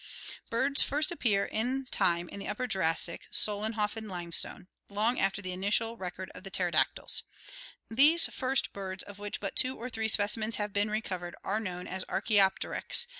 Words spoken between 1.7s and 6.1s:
time in the Upper Jurassic (Solenhofen limestone) long after the initial